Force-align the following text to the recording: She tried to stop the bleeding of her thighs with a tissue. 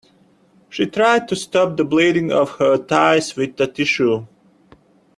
She 0.67 0.87
tried 0.87 1.27
to 1.27 1.35
stop 1.35 1.77
the 1.77 1.85
bleeding 1.85 2.31
of 2.31 2.57
her 2.57 2.75
thighs 2.75 3.35
with 3.35 3.61
a 3.61 3.67
tissue. 3.67 4.25